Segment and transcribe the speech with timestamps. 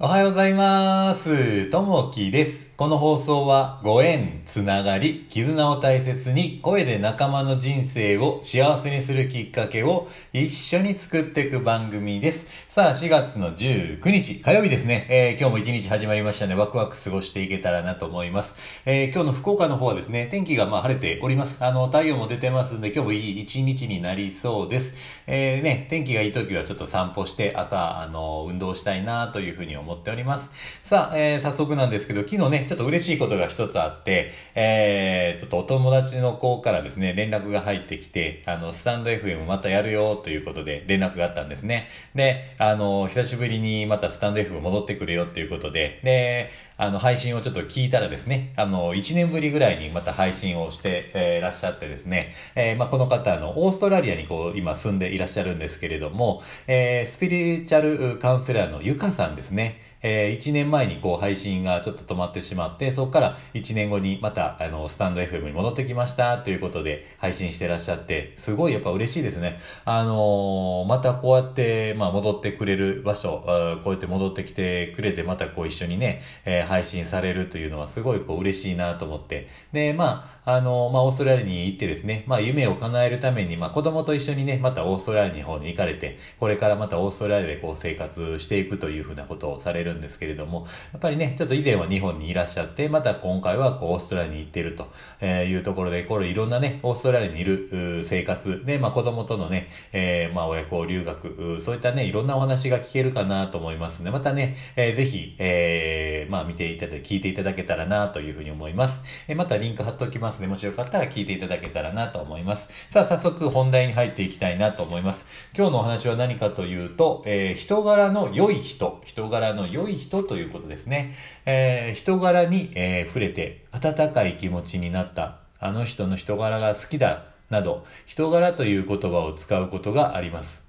[0.00, 1.66] おはようございます。
[1.70, 2.73] ともきです。
[2.76, 12.46] この放送はご縁、つながり、絆を大切に声で仲間の人生を幸せにするきっかけを一緒に作っていく番組です。
[12.68, 15.06] さあ、4月の19日火曜日ですね。
[15.08, 18.56] えー今日も一日始まりましたのでワクワク過ごしていけたらなと思います。
[18.86, 21.64] えー今日の福岡の方はですね、天気がまあ晴れております。
[21.64, 24.96] あの、太陽も出てますんで今日もいい一日になりそうです。
[25.28, 30.50] えーね、天気がいい時はちょっと散歩して朝、あの、運動したいなというふうに思っております。
[30.82, 41.88] さあ、えー早速なんですけど、昨日ね、ちょっと嬉しいことが一つあって、えー、ちょっとお友達の子からですね、連絡が入ってきて、あの、スタンド FM またやるよということで連絡があったんですね。
[42.14, 69.58] で、あの、久しぶりにまたスタンド FM 戻ってくるよっていうことで、で、あの、配信をちょっと聞いたらですね、あの、1年ぶりぐらいにまた配信をして、えーらっしゃってですね、えーまあ、この方、あの、オーストラリアにこう、今住んでいらっしゃるんですけれども、えースピリチュアルカウンセラーのゆかさんですね、えー、1年前にこう配信がちょっと止まってしまって、そこから1年後にまたあのスタンド FM に戻ってきましたということで配信してらっしゃって、すごいやっぱ嬉しいですね。
[69.86, 73.42] あのーまたこうやって、まあ、戻ってくれる場所、
[73.82, 79.48] こうやって戻ってきてくれて、またこう一緒にね、えー配信されるというのはすごいこう嬉しいなと思って。
[79.72, 109.02] で、まあ、あのまあ、オーストラリアに行ってですね、まあ、夢を叶えるために、まあ、子供と一緒にね、またオーストラリアの方に行かれて、これからまたオーストラリアでこう生活していくというふうなことをされるんですけれども、やっぱりね、ちょっと以前は日本にいらっしゃって、また今回はこうオーストラリアに行ってるというところで、これいろんなね、オーストラリアにいる生活で、まあ子供とのね、えーまあ親子留学、そういったね、いろんなお話が聞けるかなと思いますので、またね、えーぜひ、えーまあ見ていただ聞いていただけたらなというふうに思います。
[109.26, 112.68] えまたリンク貼っておきますので、もしよかったら聞いていただけたらなと思います。
[112.90, 115.26] さあ、早速本題に入っていきたいなと思います。
[115.56, 121.16] 今日のお話は何かというと、えー人柄の良い人、人柄の良い人ということですね。
[121.44, 130.62] えー人柄に、えー触れて温かい気持ちになった、あの人の人柄が好きだ、など、人柄という言葉を使うことがあります。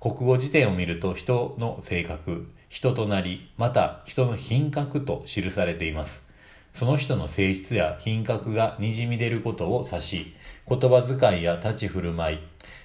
[0.00, 6.26] 国語辞典を見ると人の性格、人となり、また人の品格と記されています。
[6.72, 10.34] その人の性質や品格が滲み出ることを指し、
[10.68, 12.38] 言葉遣いや立ち振る舞い、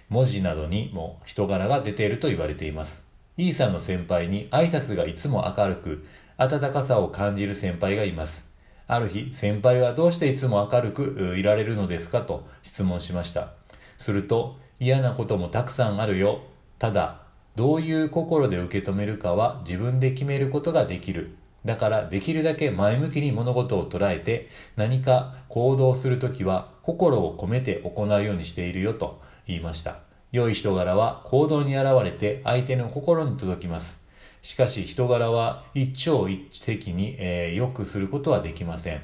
[0.08, 3.06] 文字などにも人柄が出ていると言われています。
[3.38, 6.06] イーさんの先輩に挨拶がいつも明るく、
[6.38, 8.46] 温かさを感じる先輩がいます。
[8.88, 13.54] ある日、先輩はどうしていつも明るくいられるのですかと質問しました。
[13.98, 16.42] すると、嫌なこともたくさんあるよ。
[16.80, 17.22] ただ、
[17.56, 21.36] どういう心で受け止めるかは自分で決めることができる。
[21.66, 30.00] だからできるだけ前向きに物事を捉えて何か行動するときは心を込めて行うようにしているよと言いました。
[30.32, 34.00] 良い人柄は行動に現れて相手の心に届きます。
[34.42, 39.02] しかし人柄は一朝一夕に、えー良くすることはできません。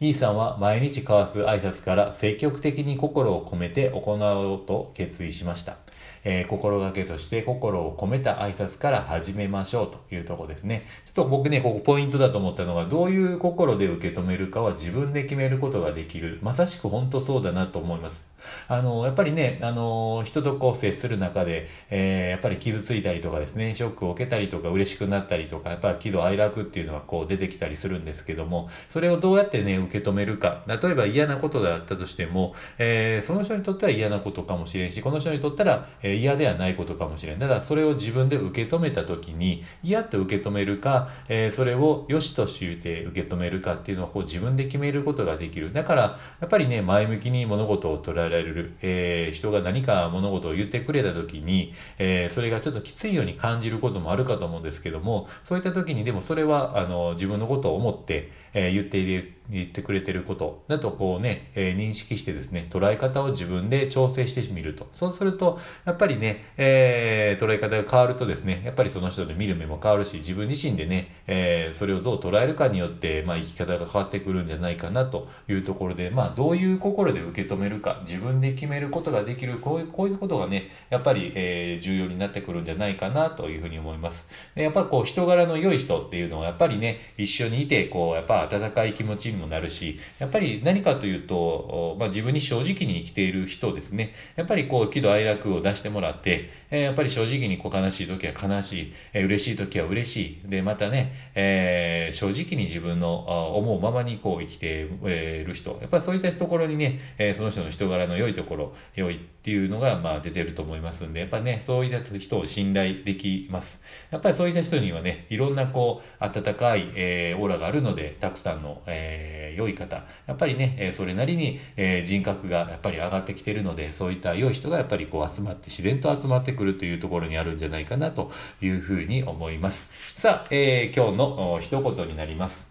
[0.00, 5.76] イーさんは毎日交わす挨拶から積極的に心を込めて行おうと決意しました。
[6.24, 10.86] えー心がけとして心を込めた挨拶から始めましょうというとこですね。
[11.04, 16.38] ちょっと僕ね、ここポイントだと思ったのが、どういう心で受け止めるかは自分で決めることができる。
[16.42, 18.27] まさしく本当そうだなと思います。
[18.68, 30.62] あの、やっぱりね、あの、人とこう接する中で、えーやっぱり傷ついたりとかですね、ショックを受けたりとか嬉しくなったりとか、やっぱり喜怒哀楽っていうのはこう出てきたりするんですけども、それをどうやってね、受け止めるか。
[30.66, 37.38] 例えば嫌なことだったとしても、えーその人にとっては嫌なことかもしれんし、この人にとったら、えー嫌ではないことかもしれん。
[37.38, 45.72] だからそれを自分で受け止めたときに、嫌って受け止めるか、えーそれを良しとして受け止めるかっていうのをこう自分で決めることができる。
[45.72, 64.88] だから、やっぱりね、前向きに物事を捉えられる、えー人が何か物事を言ってくれた時に、えーそれがちょっときついように感じることもあるかと思うんですけども、そういった時にでもそれは、あの、自分のことを思って、えー言っている、言ってくれてることだとこうね、えー認識してですね、捉え方を自分で調整してみると。
[64.92, 84.26] そうすると、やっぱりね、えー捉え方が変わるとですね、やっぱりその人で見る目も変わるし、自分自身でね、えーそれをどう捉えるかによって、まあ生き方が変わってくるんじゃないかなというところで、まあどういう心で受け止めるか、自分で決めることができる、こういう、こういうことがね、やっぱり、えー重要になってくるんじゃないかなというふうに思います。
[84.54, 94.14] でやっぱこう人柄の良い人っていうのはやっぱりね、一緒にいて、こう、やっぱ温かい気持ちもなるし、やっぱり何かというと、まあ、自分に正直に生きている人ですね。
[94.36, 100.50] やっぱりこう、喜怒哀楽を出してもらって、え、やっぱり正直にこう悲しい時は悲しい、え、嬉しい時は嬉しい。
[100.50, 105.78] で、またね、えー、正直に自分の思うままにこう生きている人。
[105.80, 113.82] やっぱりそういったところにね、え、その人の人柄の良いところ、良いっていうのが、まあ出てると思いますんで、やっぱね、そういった人を信頼できます。
[114.10, 128.30] やっぱりそういった人にはね、いろんなこう、温かい、えー、オーラがあるので、たくさんの、えー、良い方、やっぱりね、えそれなりに、え、人格がやっぱり上がってきてるので、そういった良い人がやっぱりこう集まって、自然と集まってくるというところにあるんじゃないかなと
[128.60, 129.88] いうふうに思います。
[130.20, 132.68] さあ、えー、今日の一言になります。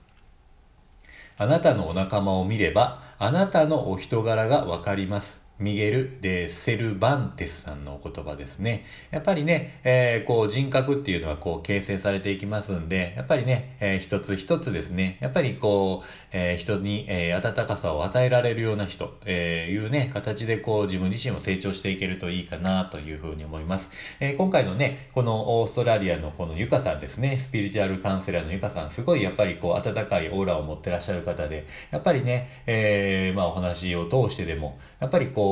[1.37, 5.46] あなたのお仲間を見れば、あなたのお人柄がわかります。
[5.59, 8.85] ミゲル・デ・セルバンテスさんのお言葉ですね。
[9.09, 23.89] やっぱりね、えー、こう人格っていうのはこう形成されていきますんで、やっぱりね、えー、一つ一つですね、やっぱりこう、えー、人に、えー、温かさを与えられるような人、えー、いうね、形でこう自分自身を成長していけるといいかなというふうに思います。
[24.19, 35.46] えー、今回のね、このオーストラリアのこのゆかさんですね、スピリチュアルカウンセラーのゆかさん、すごいやっぱりこう温かいオーラを持ってらっしゃる方で、やっぱりね、えー、まあお話を通してでも、やっぱりこう、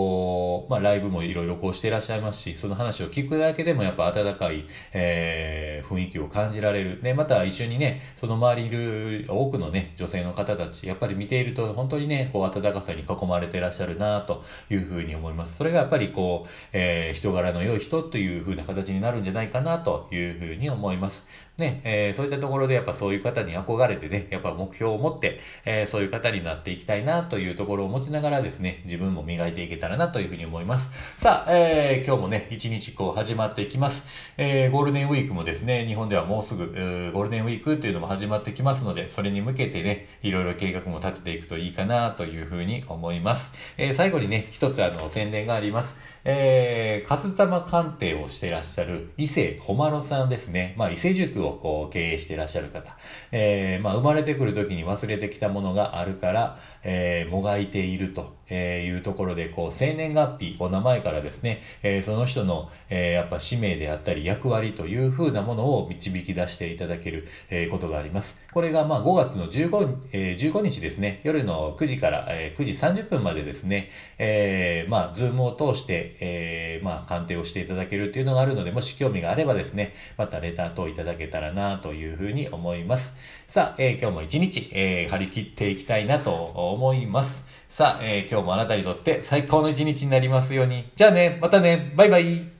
[0.69, 7.01] まあライブもいろいろこうしていらっしゃいますし、その話を聞くだけでもやっぱ温かい、えー、雰囲気を感じられる。
[7.01, 15.57] で、また一緒にね、その周りにいる多くのね、女性の方たち、やっぱり見ていると本当にね、こう温かさに囲まれていらっしゃるなというふうに思います。
[15.57, 21.27] それがやっぱりこう、えー、人柄の良い人というふうな形になるんじゃないかなというふうに思います。
[21.57, 30.91] ね、えー、そういったところでやっぱそういう方に憧れてね、やっぱ目標を持って、えー、そういう方になっていきたいなというところを持ちながらですね、自分も磨いていけたらなというふうに思います。
[31.15, 34.07] さあ、えー、今日もね、一日こう始まっていきます。
[34.37, 36.67] えー、ゴールデンウィークもですね、日本ではもうすぐ、
[37.13, 43.53] ゴールデンウィークというのも始まってきますので、それに向けてね、いろいろ計画も立てていくといいかなというふうに思います。
[43.77, 46.15] えー、最後にね、一つあの、宣伝があります。
[46.27, 50.73] えー、勝玉鑑定をしていらっしゃる伊勢ほまろさんですね。
[50.75, 52.97] まあ、伊勢塾をこう経営していらっしゃる方。
[53.31, 58.35] えー、まあ、生まれてくる時に忘れてきたものがあるから、えー、もがいていると。
[58.53, 68.45] いうところで、こう、生年月日、お名前からですね、え、その人の、え、やっぱ使命であったり役割という風なものを導き出していただける、え、ことがあります。
[68.53, 83.15] これが、まあ、5月の15、えー、15日ですね、夜の9時から、えー、9時30分までですね、えー、まあ、ズームを通して、えー、まあ、鑑定をしていただけるっていうのがあるので、もし興味があればですね、またレター等いただけたたらなという風に思います。
[83.47, 87.47] さあ、えー、今日も一日、えー、張り切っていきたいなと思います。
[87.67, 90.91] さあ、えー、今日もあなたにとって最高の一日になりますように。
[90.95, 92.54] じゃあね、またね、バイバイ。